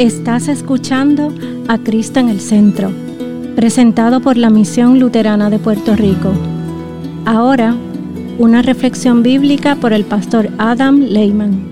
Estás 0.00 0.48
escuchando 0.48 1.30
a 1.68 1.76
Cristo 1.76 2.20
en 2.20 2.30
el 2.30 2.40
Centro, 2.40 2.90
presentado 3.54 4.22
por 4.22 4.38
la 4.38 4.48
Misión 4.48 4.98
Luterana 4.98 5.50
de 5.50 5.58
Puerto 5.58 5.94
Rico. 5.94 6.32
Ahora, 7.26 7.76
una 8.38 8.62
reflexión 8.62 9.22
bíblica 9.22 9.76
por 9.76 9.92
el 9.92 10.06
pastor 10.06 10.48
Adam 10.56 11.00
Lehman. 11.00 11.68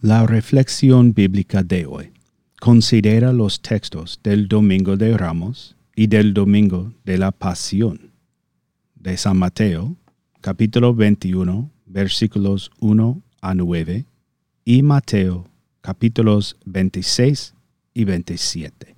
La 0.00 0.26
reflexión 0.26 1.14
bíblica 1.14 1.62
de 1.62 1.86
hoy 1.86 2.12
considera 2.60 3.32
los 3.32 3.62
textos 3.62 4.18
del 4.24 4.48
Domingo 4.48 4.96
de 4.96 5.16
Ramos 5.16 5.76
y 5.94 6.08
del 6.08 6.34
Domingo 6.34 6.92
de 7.04 7.18
la 7.18 7.30
Pasión 7.30 8.10
de 8.96 9.16
San 9.16 9.38
Mateo, 9.38 9.96
capítulo 10.46 10.94
21, 10.94 11.72
versículos 11.86 12.70
1 12.78 13.20
a 13.40 13.54
9, 13.56 14.06
y 14.64 14.82
Mateo, 14.84 15.48
capítulos 15.80 16.56
26 16.64 17.52
y 17.94 18.04
27. 18.04 18.94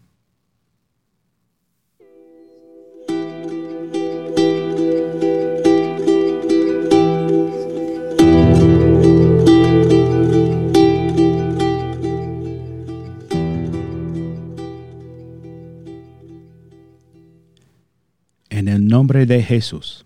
En 18.51 18.69
el 18.69 18.87
nombre 18.87 19.25
de 19.25 19.43
Jesús. 19.43 20.05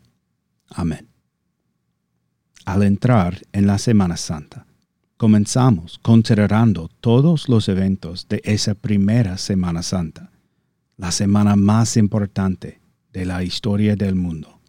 Amén. 0.69 1.12
Al 2.65 2.85
entrar 2.85 3.41
en 3.53 3.67
la 3.67 3.77
Semana 3.77 4.17
Santa, 4.17 4.67
comenzamos 5.17 5.99
considerando 5.99 6.89
todos 7.01 7.49
los 7.49 7.69
eventos 7.69 8.29
de 8.29 8.41
esa 8.45 8.75
primera 8.75 9.37
Semana 9.37 9.83
Santa, 9.83 10.31
la 10.97 11.11
semana 11.11 11.57
más 11.57 11.97
importante 11.97 12.81
de 13.13 13.25
la 13.25 13.43
historia 13.43 13.97
del 13.97 14.15
mundo. 14.15 14.61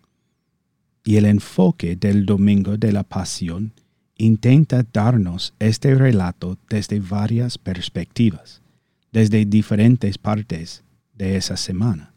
Y 1.06 1.18
el 1.18 1.26
enfoque 1.26 1.96
del 1.96 2.26
Domingo 2.26 2.78
de 2.78 2.92
la 2.92 3.04
Pasión 3.04 3.74
intenta 4.18 4.84
darnos 4.92 5.54
este 5.60 5.94
relato 5.94 6.58
desde 6.70 7.00
varias 7.00 7.60
perspectivas, 7.60 8.64
desde 9.12 9.46
diferentes 9.46 10.18
partes 10.18 10.84
de 11.14 11.36
esa 11.36 11.58
semana. 11.58 12.12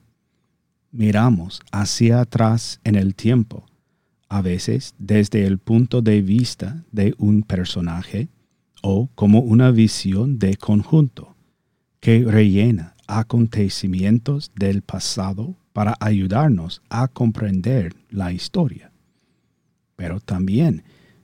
Miramos 0.91 1.61
hacia 1.70 2.20
atrás 2.20 2.81
en 2.84 2.95
el 2.95 3.15
tiempo, 3.15 3.67
a 4.28 4.42
veces 4.42 4.94
desde 4.98 5.46
el 5.46 5.58
punto 5.58 6.02
de 6.02 6.22
vista 6.22 6.84
de 6.92 7.14
un 7.19 7.42
personaje 7.42 8.28
o 8.82 9.08
como 9.14 9.41
una 9.41 9.70
visión 9.70 10.38
de 10.38 10.56
conjunto 10.56 11.36
que 12.00 12.24
rellena 12.24 12.94
acontecimientos 13.06 14.50
del 14.54 14.82
pasado 14.82 15.56
para 15.72 15.97
ayudarnos 16.00 16.82
a 16.88 17.08
comprender 17.08 17.94
la 18.10 18.32
historia. 18.32 18.92
Pero 19.97 20.20
también 20.20 20.82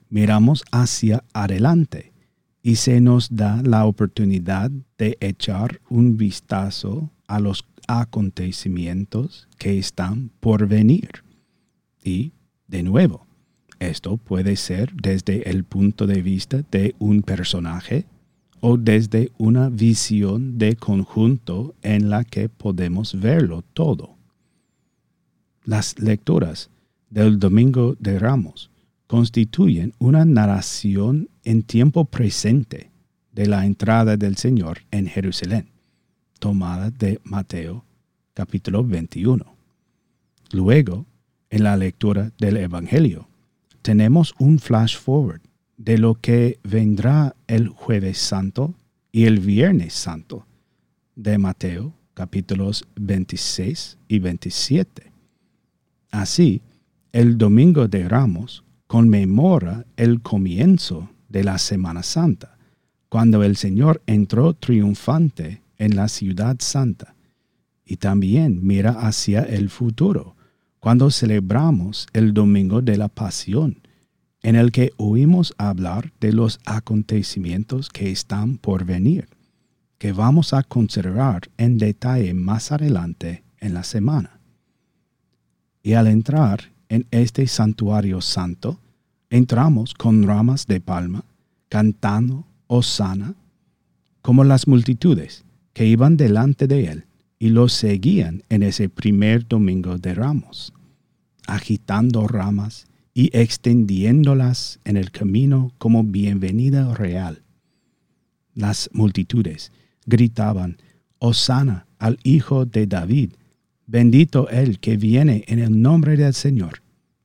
miramos 0.09 0.63
hacia 0.71 1.23
adelante 1.33 2.13
y 2.61 2.75
se 2.75 3.01
nos 3.01 3.35
da 3.35 3.61
la 3.61 3.85
oportunidad 3.85 4.71
de 4.97 5.17
echar 5.19 5.81
un 5.89 6.17
vistazo 6.17 7.09
a 7.27 7.39
los 7.39 7.65
acontecimientos 7.87 9.47
que 9.57 9.77
están 9.77 10.29
por 10.39 10.67
venir 10.67 11.23
y 12.03 12.31
de 12.73 12.81
nuevo, 12.81 13.27
esto 13.77 14.17
puede 14.17 14.55
ser 14.55 14.93
desde 14.95 15.47
el 15.47 15.63
punto 15.63 16.07
de 16.07 16.23
vista 16.23 16.63
de 16.71 16.95
un 16.97 17.21
personaje 17.21 18.07
o 18.61 18.77
desde 18.77 19.31
una 19.37 19.69
visión 19.69 20.57
de 20.57 20.75
conjunto 20.75 21.75
en 21.83 22.09
la 22.09 22.23
que 22.23 22.49
podemos 22.49 23.19
verlo 23.19 23.63
todo. 23.73 24.15
Las 25.65 25.99
lecturas 25.99 26.71
del 27.11 27.37
Domingo 27.37 27.95
de 27.99 28.17
Ramos 28.17 28.71
constituyen 29.05 29.93
una 29.99 30.25
narración 30.25 31.29
en 31.43 31.61
tiempo 31.61 32.05
presente 32.05 32.89
de 33.33 33.45
la 33.45 33.67
entrada 33.67 34.17
del 34.17 34.35
Señor 34.35 34.79
en 34.89 35.05
Jerusalén, 35.05 35.69
tomada 36.39 36.89
de 36.89 37.19
Mateo 37.23 37.85
capítulo 38.33 38.83
21. 38.83 39.45
Luego, 40.53 41.05
en 41.53 41.63
la 41.63 41.77
lectura 41.77 42.31
del 42.39 42.57
Evangelio. 42.57 43.27
Tenemos 43.83 44.33
un 44.39 44.57
flash 44.57 44.97
forward 44.97 45.41
de 45.77 45.99
lo 45.99 46.15
que 46.15 46.57
vendrá 46.63 47.35
el 47.45 47.67
jueves 47.67 48.17
santo 48.17 48.73
y 49.11 49.25
el 49.25 49.39
viernes 49.39 49.93
santo 49.93 50.47
de 51.15 51.37
Mateo 51.37 51.93
capítulos 52.15 52.87
26 52.95 53.99
y 54.07 54.17
27. 54.17 55.11
Así, 56.09 56.63
el 57.11 57.37
domingo 57.37 57.87
de 57.87 58.09
Ramos 58.09 58.63
conmemora 58.87 59.85
el 59.95 60.23
comienzo 60.23 61.11
de 61.29 61.43
la 61.43 61.59
Semana 61.59 62.01
Santa, 62.01 62.57
cuando 63.09 63.43
el 63.43 63.57
Señor 63.57 64.01
entró 64.07 64.55
triunfante 64.55 65.61
en 65.77 65.95
la 65.95 66.07
ciudad 66.07 66.55
santa, 66.61 67.13
y 67.85 67.97
también 67.97 68.65
mira 68.65 68.91
hacia 68.93 69.43
el 69.43 69.69
futuro, 69.69 70.35
cuando 70.83 71.09
celebramos 71.11 72.07
el 72.11 72.33
Domingo 72.33 72.81
de 72.81 72.97
la 72.97 73.07
Pasión, 73.07 73.87
en 74.41 74.57
el 74.57 74.73
que 74.73 74.91
oímos 74.97 75.53
hablar 75.57 76.11
de 76.19 76.33
los 76.33 76.59
acontecimientos 76.65 77.87
que 77.87 78.11
están 78.11 78.57
por 78.57 78.83
venir, 78.83 79.29
que 79.97 80.11
vamos 80.11 80.53
a 80.53 80.61
considerar 80.61 81.43
en 81.55 81.77
detalle 81.77 82.33
más 82.33 82.73
adelante 82.73 83.45
en 83.61 83.73
la 83.73 83.85
semana. 83.85 84.41
Y 85.81 85.93
al 85.93 86.07
entrar 86.07 86.73
en 86.89 87.07
este 87.11 87.47
santuario 87.47 88.19
santo, 88.19 88.81
entramos 89.29 89.93
con 89.93 90.23
ramas 90.23 90.67
de 90.67 90.81
palma, 90.81 91.23
cantando 91.69 92.45
Osana, 92.67 93.35
como 94.21 94.43
las 94.43 94.67
multitudes 94.67 95.45
que 95.71 95.85
iban 95.85 96.17
delante 96.17 96.67
de 96.67 96.87
él 96.87 97.05
y 97.43 97.49
los 97.49 97.73
seguían 97.73 98.41
en 98.47 98.63
ese 98.63 98.87
primer 98.87 99.45
domingo 99.45 99.97
de 99.97 100.13
ramos, 100.13 100.71
agitando 101.45 102.25
ramas 102.25 102.87
y 103.13 103.37
extendiéndolas 103.37 104.79
en 104.85 104.95
el 104.95 105.11
camino 105.11 105.73
como 105.77 106.05
bienvenida 106.05 106.93
real. 106.93 107.43
Las 108.55 108.89
multitudes 108.93 109.73
gritaban, 110.05 110.77
Osana 111.19 111.85
al 111.99 112.17
Hijo 112.23 112.65
de 112.65 112.87
David, 112.87 113.31
bendito 113.87 114.47
el 114.47 114.79
que 114.79 114.95
viene 114.95 115.43
en 115.49 115.59
el 115.59 115.81
nombre 115.81 116.15
del 116.15 116.33
Señor, 116.33 116.81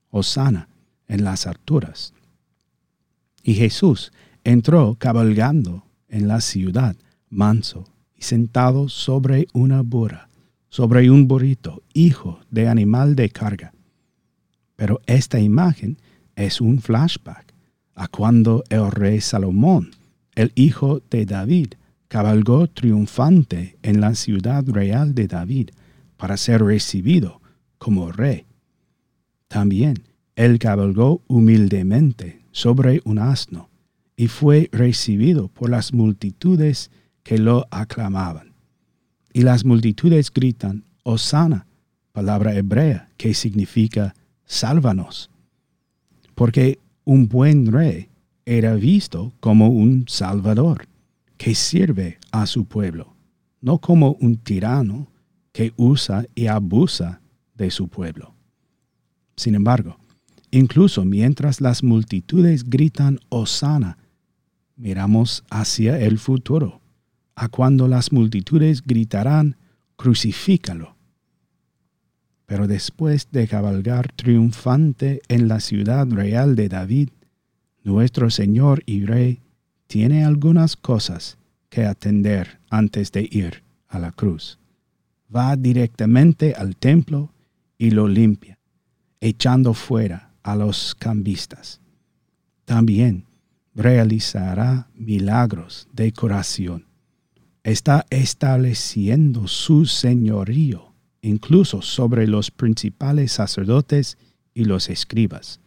Osana 0.09 0.67
en 1.07 1.23
las 1.23 1.47
alturas. 1.47 2.13
Y 3.41 3.53
Jesús 3.53 4.11
entró 4.43 4.97
cabalgando 4.99 5.85
en 6.09 6.27
la 6.27 6.41
ciudad, 6.41 6.97
manso 7.29 7.85
sentado 8.19 8.89
sobre 8.89 9.47
una 9.53 9.81
burra, 9.81 10.29
sobre 10.69 11.09
un 11.09 11.27
burrito, 11.27 11.83
hijo 11.93 12.39
de 12.51 12.67
animal 12.67 13.15
de 13.15 13.29
carga. 13.29 13.73
Pero 14.75 15.01
esta 15.05 15.39
imagen 15.39 15.97
es 16.35 16.61
un 16.61 16.79
flashback 16.79 17.53
a 17.95 18.07
cuando 18.07 18.63
el 18.69 18.91
rey 18.91 19.19
Salomón, 19.19 19.91
el 20.35 20.51
hijo 20.55 21.01
de 21.09 21.25
David, 21.25 21.73
cabalgó 22.07 22.67
triunfante 22.67 23.77
en 23.83 24.01
la 24.01 24.15
ciudad 24.15 24.63
real 24.67 25.13
de 25.13 25.27
David 25.27 25.69
para 26.17 26.37
ser 26.37 26.63
recibido 26.63 27.41
como 27.77 28.11
rey. 28.11 28.45
También 29.47 30.03
él 30.35 30.59
cabalgó 30.59 31.21
humildemente 31.27 32.39
sobre 32.51 33.01
un 33.03 33.19
asno 33.19 33.69
y 34.15 34.27
fue 34.27 34.69
recibido 34.71 35.49
por 35.49 35.69
las 35.69 35.93
multitudes 35.93 36.91
que 37.29 37.37
lo 37.37 37.67
aclamaban. 37.69 38.55
Y 39.33 39.43
las 39.43 39.63
multitudes 39.63 40.33
gritan, 40.33 40.83
Osana, 41.03 41.67
palabra 42.11 42.55
hebrea 42.55 43.07
que 43.17 43.35
significa 43.35 44.15
sálvanos. 44.45 45.29
Porque 46.33 46.79
un 47.05 47.27
buen 47.27 47.71
rey 47.71 48.09
era 48.47 48.73
visto 48.73 49.31
como 49.41 49.69
un 49.69 50.05
salvador 50.07 50.87
que 51.37 51.53
sirve 51.53 52.17
a 52.31 52.47
su 52.47 52.65
pueblo, 52.65 53.13
no 53.61 53.77
como 53.77 54.13
un 54.13 54.37
tirano 54.37 55.11
que 55.51 55.71
usa 55.77 56.25
y 56.33 56.47
abusa 56.47 57.21
de 57.53 57.69
su 57.69 57.89
pueblo. 57.89 58.33
Sin 59.35 59.53
embargo, 59.53 59.99
incluso 60.49 61.05
mientras 61.05 61.61
las 61.61 61.83
multitudes 61.83 62.67
gritan 62.67 63.19
Osana, 63.29 63.99
miramos 64.75 65.43
hacia 65.51 65.99
el 65.99 66.17
futuro 66.17 66.78
a 67.39 67.47
cuando 67.47 67.87
las 67.87 68.11
multitudes 68.11 68.83
gritarán, 68.85 69.55
crucifícalo. 69.95 70.97
Pero 72.45 72.67
después 72.67 73.29
de 73.31 73.47
cabalgar 73.47 74.11
triunfante 74.11 75.21
en 75.29 75.47
la 75.47 75.61
ciudad 75.61 76.05
real 76.09 76.57
de 76.57 76.67
David, 76.67 77.09
nuestro 77.81 78.29
Señor 78.29 78.83
y 78.85 79.05
Rey 79.05 79.39
tiene 79.87 80.25
algunas 80.25 80.75
cosas 80.75 81.37
que 81.69 81.85
atender 81.85 82.59
antes 82.69 83.13
de 83.13 83.25
ir 83.31 83.63
a 83.87 83.99
la 83.99 84.11
cruz. 84.11 84.59
Va 85.33 85.55
directamente 85.55 86.55
al 86.55 86.75
templo 86.75 87.31
y 87.77 87.91
lo 87.91 88.09
limpia, 88.09 88.59
echando 89.21 89.73
fuera 89.73 90.33
a 90.43 90.57
los 90.57 90.93
cambistas. 90.93 91.79
También 92.65 93.23
realizará 93.73 94.89
milagros 94.93 95.87
de 95.93 96.11
curación. 96.11 96.88
Está 97.63 98.05
estableciendo 98.09 99.47
su 99.47 99.85
señorío 99.85 100.89
incluso 101.21 101.81
sobre 101.81 102.27
los 102.27 102.51
principales 102.51 103.33
sacerdotes 103.33 104.17
y 104.53 104.65
los 104.65 104.89
escribas. 104.89 105.59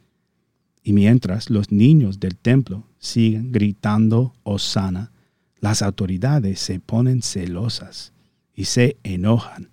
Y 0.82 0.92
mientras 0.92 1.50
los 1.50 1.70
niños 1.70 2.18
del 2.18 2.36
templo 2.36 2.84
siguen 2.98 3.52
gritando 3.52 4.34
Osana, 4.42 5.12
las 5.60 5.82
autoridades 5.82 6.58
se 6.58 6.80
ponen 6.80 7.22
celosas 7.22 8.12
y 8.54 8.64
se 8.64 8.96
enojan. 9.04 9.70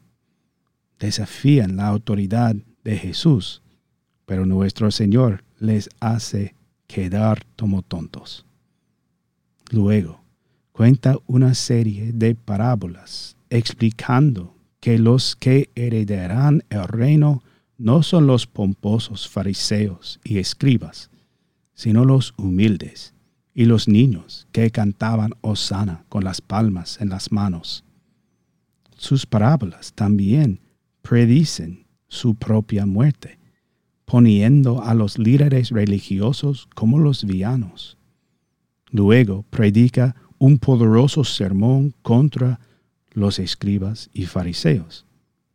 Desafían 0.99 1.77
la 1.77 1.87
autoridad 1.87 2.55
de 2.83 2.97
Jesús, 2.97 3.63
pero 4.25 4.45
nuestro 4.45 4.91
Señor 4.91 5.43
les 5.59 5.89
hace 5.99 6.53
quedar 6.87 7.45
como 7.57 7.81
tontos. 7.81 8.45
Luego, 9.71 10.21
cuenta 10.79 11.17
una 11.27 11.55
serie 11.55 12.13
de 12.13 12.35
parábolas 12.35 13.35
explicando 13.49 14.55
que 14.79 14.97
los 14.97 15.35
que 15.35 15.69
heredarán 15.75 16.63
el 16.69 16.87
reino 16.87 17.43
no 17.77 18.01
son 18.01 18.27
los 18.27 18.47
pomposos 18.47 19.27
fariseos 19.27 20.21
y 20.23 20.37
escribas, 20.37 21.09
sino 21.73 22.05
los 22.05 22.33
humildes 22.37 23.13
y 23.53 23.65
los 23.65 23.89
niños 23.89 24.47
que 24.53 24.71
cantaban 24.71 25.31
Osana 25.41 26.05
con 26.07 26.23
las 26.23 26.39
palmas 26.39 27.01
en 27.01 27.09
las 27.09 27.29
manos. 27.33 27.83
Sus 28.95 29.25
parábolas 29.25 29.91
también 29.91 30.61
predicen 31.01 31.87
su 32.07 32.35
propia 32.35 32.85
muerte, 32.85 33.37
poniendo 34.05 34.81
a 34.81 34.93
los 34.93 35.19
líderes 35.19 35.71
religiosos 35.71 36.69
como 36.73 36.99
los 36.99 37.25
vianos. 37.25 37.97
Luego 38.91 39.43
predica 39.49 40.15
un 40.39 40.57
poderoso 40.57 41.23
sermón 41.23 41.93
contra 42.01 42.59
los 43.11 43.37
escribas 43.39 44.09
y 44.13 44.25
fariseos, 44.25 45.05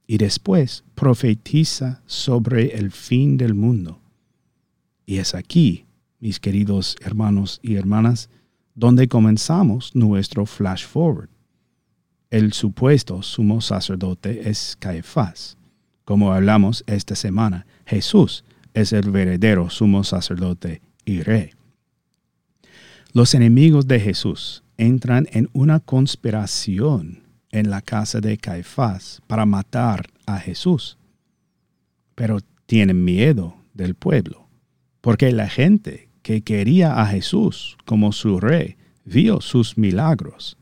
y 0.06 0.18
después 0.18 0.84
profetiza 0.94 2.02
sobre 2.06 2.76
el 2.76 2.92
fin 2.92 3.36
del 3.36 3.54
mundo. 3.54 3.98
Y 5.06 5.16
es 5.16 5.34
aquí, 5.34 5.86
mis 6.20 6.38
queridos 6.38 6.96
hermanos 7.00 7.58
y 7.62 7.74
hermanas, 7.74 8.28
donde 8.74 9.08
comenzamos 9.08 9.94
nuestro 9.94 10.46
flash 10.46 10.84
forward. 10.84 11.28
El 12.30 12.52
supuesto 12.52 13.22
sumo 13.22 13.60
sacerdote 13.60 14.48
es 14.48 14.76
Caifás. 14.78 15.56
Como 16.04 16.32
hablamos 16.32 16.84
esta 16.86 17.14
semana, 17.14 17.66
Jesús 17.86 18.44
es 18.74 18.92
el 18.92 19.10
verdadero 19.10 19.70
sumo 19.70 20.04
sacerdote 20.04 20.82
y 21.04 21.22
rey. 21.22 21.52
Los 23.12 23.34
enemigos 23.34 23.86
de 23.86 24.00
Jesús 24.00 24.63
entran 24.76 25.26
en 25.32 25.48
una 25.52 25.80
conspiración 25.80 27.22
en 27.50 27.70
la 27.70 27.82
casa 27.82 28.20
de 28.20 28.36
Caifás 28.36 29.22
para 29.26 29.46
matar 29.46 30.10
a 30.26 30.38
Jesús. 30.38 30.98
Pero 32.14 32.38
tienen 32.66 33.04
miedo 33.04 33.56
del 33.74 33.94
pueblo, 33.94 34.48
porque 35.00 35.30
la 35.32 35.48
gente 35.48 36.08
que 36.22 36.42
quería 36.42 37.00
a 37.00 37.06
Jesús 37.06 37.76
como 37.84 38.12
su 38.12 38.40
rey 38.40 38.76
vio 39.04 39.40
sus 39.40 39.76
milagros, 39.76 40.56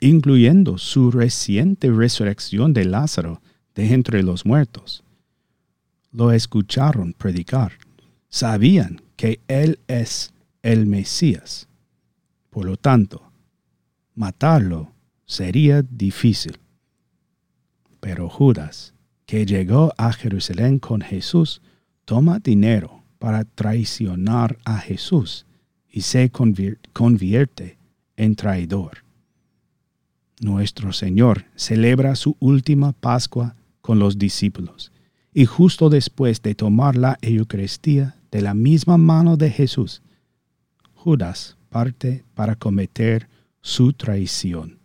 incluyendo 0.00 0.78
su 0.78 1.10
reciente 1.10 1.90
resurrección 1.90 2.72
de 2.72 2.84
Lázaro 2.84 3.40
de 3.74 3.92
entre 3.92 4.22
los 4.22 4.44
muertos. 4.44 5.02
Lo 6.12 6.32
escucharon 6.32 7.12
predicar, 7.12 7.72
sabían 8.28 9.00
que 9.16 9.40
Él 9.48 9.80
es 9.88 10.32
el 10.62 10.86
Mesías. 10.86 11.68
Por 12.50 12.66
lo 12.66 12.76
tanto, 12.76 13.32
matarlo 14.16 14.92
sería 15.26 15.82
difícil. 15.82 16.58
Pero 18.00 18.28
Judas, 18.28 18.94
que 19.26 19.46
llegó 19.46 19.92
a 19.96 20.12
Jerusalén 20.12 20.78
con 20.80 21.00
Jesús, 21.00 21.62
toma 22.04 22.40
dinero 22.40 23.04
para 23.18 23.44
traicionar 23.44 24.58
a 24.64 24.78
Jesús 24.78 25.46
y 25.88 26.00
se 26.00 26.30
convierte 26.30 27.78
en 28.16 28.34
traidor. 28.34 29.04
Nuestro 30.40 30.92
Señor 30.92 31.46
celebra 31.54 32.14
su 32.14 32.36
última 32.40 32.92
Pascua 32.92 33.56
con 33.80 33.98
los 33.98 34.18
discípulos 34.18 34.92
y 35.32 35.44
justo 35.46 35.88
después 35.90 36.42
de 36.42 36.54
tomar 36.54 36.96
la 36.96 37.18
Eucaristía 37.20 38.16
de 38.30 38.42
la 38.42 38.54
misma 38.54 38.96
mano 38.96 39.36
de 39.36 39.50
Jesús, 39.50 40.02
Judas 40.94 41.56
parte 41.68 42.24
para 42.34 42.54
cometer 42.56 43.28
su 43.66 43.92
traición. 43.94 44.78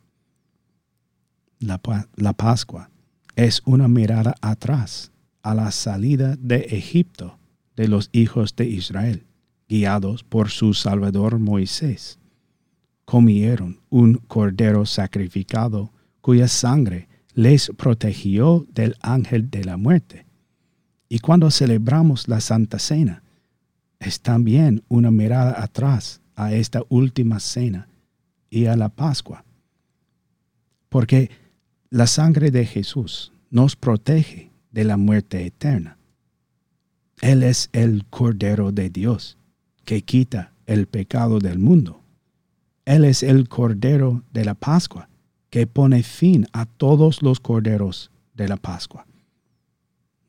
La, 1.60 2.34
Pascua 2.34 2.90
es 3.36 3.62
una 3.64 3.88
mirada 3.88 4.34
atrás 4.42 5.12
a 5.44 5.54
la 5.54 5.70
salida 5.70 6.36
de 6.40 6.62
Egipto 6.62 7.38
de 7.76 7.88
los 7.88 8.10
hijos 8.12 8.56
de 8.56 8.66
Israel, 8.66 9.28
guiados 9.70 10.24
por 10.24 10.50
su 10.50 10.74
Salvador 10.74 11.38
Moisés. 11.38 12.18
Comieron 13.06 13.82
un 13.92 14.16
cordero 14.16 14.88
sacrificado 14.88 15.94
cuya 16.20 16.48
sangre 16.48 17.08
les 17.36 17.72
protegió 17.78 18.66
del 18.74 18.96
ángel 19.02 19.52
de 19.52 19.64
la 19.64 19.78
muerte. 19.78 20.26
Y 21.08 21.20
cuando 21.20 21.52
celebramos 21.52 22.28
la 22.28 22.42
Santa 22.42 22.80
Cena, 22.80 23.22
es 24.00 24.22
también 24.22 24.84
una 24.88 25.12
mirada 25.12 25.62
atrás 25.62 26.20
a 26.36 26.52
esta 26.54 26.82
última 26.90 27.40
cena 27.40 27.88
y 28.52 28.68
a 28.68 28.76
la 28.76 28.90
Pascua. 28.90 29.44
Porque 30.90 31.32
la 31.90 32.06
sangre 32.06 32.52
de 32.52 32.68
Jesús 32.68 33.34
nos 33.50 33.76
protege 33.76 34.52
de 34.72 34.84
la 34.84 34.98
muerte 34.98 35.44
eterna. 35.44 35.98
Él 37.22 37.42
es 37.42 37.70
el 37.74 38.06
Cordero 38.06 38.72
de 38.72 38.92
Dios 38.92 39.38
que 39.86 40.04
quita 40.04 40.54
el 40.68 40.86
pecado 40.88 41.40
del 41.40 41.58
mundo. 41.58 42.02
Él 42.86 43.06
es 43.06 43.24
el 43.24 43.48
Cordero 43.50 44.24
de 44.32 44.46
la 44.46 44.54
Pascua 44.54 45.10
que 45.50 45.68
pone 45.68 46.04
fin 46.04 46.48
a 46.54 46.66
todos 46.66 47.22
los 47.22 47.40
corderos 47.40 48.12
de 48.34 48.48
la 48.48 48.58
Pascua. 48.58 49.06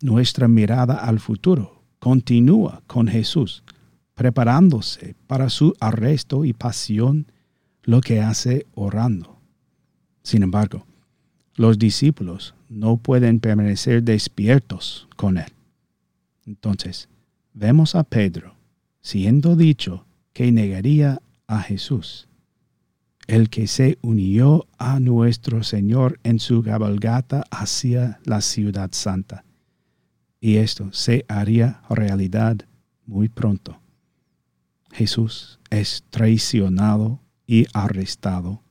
Nuestra 0.01 0.49
mirada 0.49 0.97
al 0.97 1.21
futuro 1.21 1.83
continúa 2.01 2.83
con 2.89 3.07
Jesús, 3.07 3.63
preparándose 4.15 5.15
para 5.29 5.49
su 5.49 5.75
arresto 5.79 6.45
y 6.45 6.53
pasión, 6.53 7.31
lo 7.83 8.01
que 8.01 8.21
hace 8.21 8.67
orando. 8.75 9.39
Sin 10.23 10.43
embargo, 10.43 10.87
los 11.57 11.79
discípulos 11.79 12.55
no 12.69 12.97
pueden 12.97 13.41
permanecer 13.41 14.03
despiertos 14.03 15.09
con 15.17 15.39
él. 15.39 15.53
Entonces, 16.47 17.09
vemos 17.53 17.95
a 17.95 18.05
Pedro 18.05 18.55
siendo 19.01 19.57
dicho 19.57 20.07
que 20.33 20.51
negaría 20.53 21.21
a 21.47 21.61
Jesús, 21.61 22.29
el 23.27 23.51
que 23.51 23.67
se 23.67 23.99
unió 24.01 24.67
a 24.79 25.01
nuestro 25.01 25.63
Señor 25.63 26.19
en 26.23 26.39
su 26.39 26.63
cabalgata 26.63 27.45
hacia 27.51 28.21
la 28.25 28.41
ciudad 28.41 28.91
santa. 28.93 29.45
Y 30.41 30.57
esto 30.57 30.93
se 30.93 31.25
haría 31.29 31.83
realidad 31.91 32.57
muy 33.07 33.29
pronto. 33.29 33.79
Jesús 34.93 35.59
es 35.71 36.05
traicionado 36.11 37.21
y 37.53 37.67
arrestado, 37.75 38.63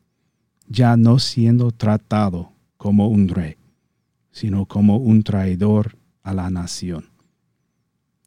ya 0.67 0.97
no 0.97 1.19
siendo 1.19 1.69
tratado 1.69 2.51
como 2.77 3.09
un 3.09 3.27
rey, 3.27 3.57
sino 4.31 4.65
como 4.65 4.97
un 4.97 5.21
traidor 5.21 5.99
a 6.23 6.33
la 6.33 6.49
nación. 6.49 7.11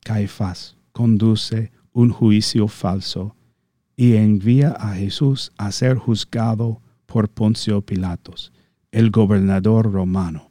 Caifás 0.05 0.77
conduce 0.93 1.73
un 1.93 2.11
juicio 2.11 2.69
falso 2.69 3.35
y 3.97 4.15
envía 4.15 4.71
a 4.71 4.95
Jesús 4.95 5.51
a 5.59 5.73
ser 5.73 5.97
juzgado 5.97 6.81
por 7.05 7.29
Poncio 7.29 7.83
Pilatos, 7.83 8.53
el 8.93 9.11
gobernador 9.11 9.91
romano. 9.91 10.51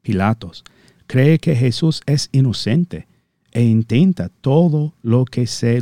Pilatos 0.00 0.64
cree 1.06 1.38
que 1.38 1.54
Jesús 1.54 2.02
es 2.04 2.30
inocente 2.32 3.06
e 3.52 3.62
intenta 3.62 4.28
todo 4.28 4.94
lo 5.02 5.24
que 5.24 5.46
se, 5.46 5.80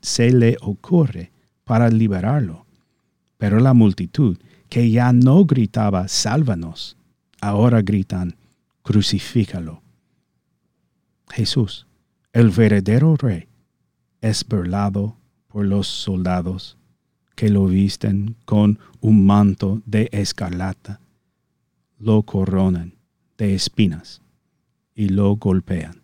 se 0.00 0.30
le 0.30 0.56
ocurre 0.60 1.32
para 1.70 1.88
liberarlo. 1.88 2.66
Pero 3.38 3.60
la 3.60 3.74
multitud 3.74 4.36
que 4.68 4.90
ya 4.90 5.12
no 5.12 5.44
gritaba, 5.44 6.08
sálvanos, 6.08 6.96
ahora 7.40 7.80
gritan, 7.80 8.34
crucifícalo. 8.82 9.80
Jesús, 11.28 11.86
el 12.32 12.50
verdadero 12.50 13.14
rey, 13.14 13.46
es 14.20 14.44
burlado 14.44 15.16
por 15.46 15.64
los 15.64 15.86
soldados 15.86 16.76
que 17.36 17.50
lo 17.50 17.66
visten 17.66 18.34
con 18.46 18.80
un 19.00 19.24
manto 19.24 19.80
de 19.86 20.08
escarlata, 20.10 20.98
lo 22.00 22.24
coronan 22.24 22.94
de 23.38 23.54
espinas 23.54 24.22
y 24.96 25.10
lo 25.10 25.36
golpean. 25.36 26.02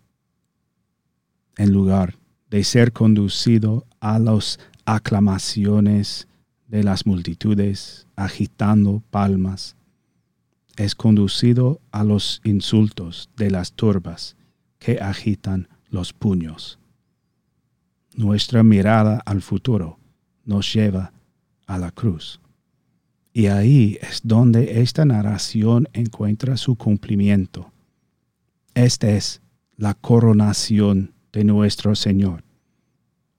En 1.56 1.72
lugar 1.72 2.14
de 2.50 2.62
ser 2.62 2.92
conducido 2.92 3.84
a 3.98 4.20
las 4.20 4.60
aclamaciones 4.86 6.28
de 6.68 6.82
las 6.82 7.06
multitudes 7.06 8.06
agitando 8.16 9.02
palmas, 9.10 9.76
es 10.76 10.94
conducido 10.94 11.80
a 11.90 12.04
los 12.04 12.40
insultos 12.44 13.28
de 13.36 13.50
las 13.50 13.72
turbas 13.72 14.36
que 14.78 14.98
agitan 15.00 15.68
los 15.90 16.12
puños. 16.12 16.78
Nuestra 18.14 18.62
mirada 18.62 19.22
al 19.26 19.42
futuro 19.42 19.98
nos 20.44 20.72
lleva 20.72 21.12
a 21.66 21.78
la 21.78 21.90
cruz. 21.90 22.40
Y 23.32 23.46
ahí 23.46 23.98
es 24.00 24.20
donde 24.22 24.80
esta 24.80 25.04
narración 25.04 25.88
encuentra 25.92 26.56
su 26.56 26.76
cumplimiento. 26.76 27.70
Esta 28.74 29.10
es 29.10 29.42
la 29.76 29.94
coronación 29.94 31.12
de 31.32 31.44
nuestro 31.44 31.94
Señor. 31.94 32.44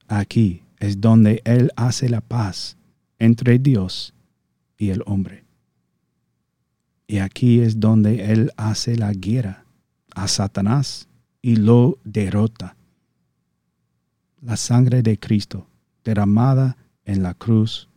Aquí 0.07 0.61
es 0.79 1.01
donde 1.01 1.41
Él 1.45 1.71
hace 1.75 2.09
la 2.09 2.21
paz 2.21 2.77
entre 3.19 3.59
Dios 3.59 4.13
y 4.77 4.89
el 4.89 5.03
hombre. 5.05 5.43
Y 7.07 7.19
aquí 7.19 7.61
es 7.61 7.79
donde 7.79 8.31
Él 8.31 8.51
hace 8.57 8.95
la 8.95 9.13
guerra 9.13 9.65
a 10.13 10.27
Satanás 10.27 11.07
y 11.41 11.55
lo 11.55 11.99
derrota. 12.03 12.75
La 14.41 14.57
sangre 14.57 15.01
de 15.01 15.17
Cristo 15.17 15.67
derramada 16.03 16.77
en 17.05 17.23
la 17.23 17.33
cruz 17.33 17.89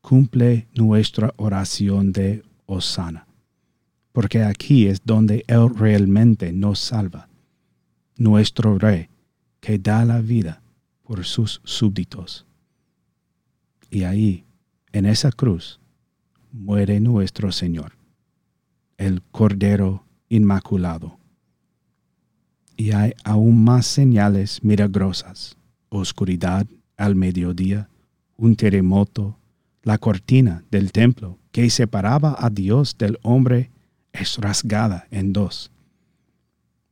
cumple 0.00 0.68
nuestra 0.74 1.32
oración 1.36 2.12
de 2.12 2.42
Osana, 2.66 3.26
porque 4.12 4.42
aquí 4.42 4.86
es 4.86 5.00
donde 5.04 5.44
Él 5.46 5.74
realmente 5.76 6.52
nos 6.52 6.78
salva, 6.78 7.28
nuestro 8.16 8.78
Rey 8.78 9.08
que 9.60 9.78
da 9.78 10.04
la 10.04 10.20
vida 10.20 10.62
por 11.06 11.24
sus 11.24 11.60
súbditos. 11.62 12.46
Y 13.90 14.02
ahí, 14.02 14.44
en 14.92 15.06
esa 15.06 15.30
cruz, 15.30 15.78
muere 16.50 16.98
nuestro 16.98 17.52
Señor, 17.52 17.92
el 18.98 19.22
Cordero 19.22 20.04
Inmaculado. 20.28 21.18
Y 22.76 22.90
hay 22.90 23.12
aún 23.22 23.62
más 23.62 23.86
señales 23.86 24.64
milagrosas, 24.64 25.56
oscuridad 25.88 26.66
al 26.96 27.14
mediodía, 27.14 27.88
un 28.36 28.56
terremoto, 28.56 29.38
la 29.82 29.98
cortina 29.98 30.64
del 30.72 30.90
templo 30.90 31.38
que 31.52 31.70
separaba 31.70 32.34
a 32.36 32.50
Dios 32.50 32.98
del 32.98 33.18
hombre 33.22 33.70
es 34.12 34.38
rasgada 34.38 35.06
en 35.12 35.32
dos. 35.32 35.70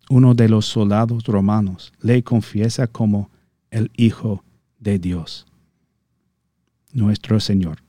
Uno 0.09 0.35
de 0.35 0.49
los 0.49 0.66
soldados 0.66 1.25
romanos 1.25 1.92
le 2.00 2.23
confiesa 2.23 2.87
como 2.87 3.33
el 3.74 3.90
Hijo 3.96 4.44
de 4.78 5.00
Dios. 5.00 5.46
Nuestro 6.92 7.40
Señor 7.40 7.82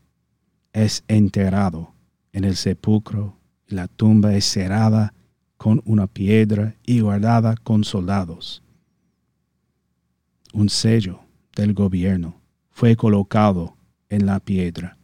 es 0.73 1.03
enterrado 1.07 1.93
en 2.33 2.43
el 2.43 2.55
sepulcro 2.55 3.37
y 3.67 3.75
la 3.75 3.87
tumba 3.87 4.33
es 4.35 4.45
cerrada 4.45 5.13
con 5.57 5.83
una 5.85 6.07
piedra 6.07 6.75
y 6.87 7.01
guardada 7.01 7.55
con 7.55 7.83
soldados. 7.83 8.63
Un 10.53 10.69
sello 10.69 11.19
del 11.55 11.75
gobierno 11.75 12.41
fue 12.71 12.95
colocado 12.95 13.77
en 14.09 14.25
la 14.25 14.39
piedra. 14.39 14.97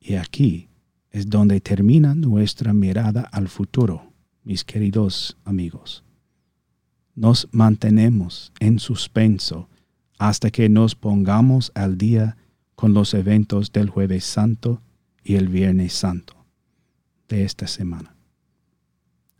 Y 0.00 0.14
aquí 0.14 0.70
es 1.10 1.28
donde 1.28 1.60
termina 1.60 2.14
nuestra 2.14 2.72
mirada 2.72 3.20
al 3.20 3.48
futuro, 3.48 4.10
mis 4.44 4.64
queridos 4.64 5.36
amigos. 5.44 6.02
Nos 7.14 7.46
mantenemos 7.52 8.50
en 8.60 8.78
suspenso 8.78 9.68
hasta 10.20 10.50
que 10.50 10.68
nos 10.68 10.94
pongamos 10.94 11.72
al 11.74 11.96
día 11.96 12.36
con 12.76 12.92
los 12.92 13.14
eventos 13.14 13.72
del 13.72 13.88
jueves 13.88 14.22
santo 14.22 14.82
y 15.24 15.36
el 15.36 15.48
viernes 15.48 15.94
santo 15.94 16.34
de 17.26 17.44
esta 17.44 17.66
semana. 17.66 18.14